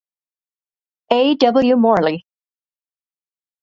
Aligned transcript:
A. 1.11 1.35
W. 1.35 1.75
Morley. 1.75 2.25